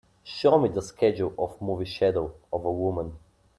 [0.23, 3.19] show me the schedule of movie Shadow of a Woman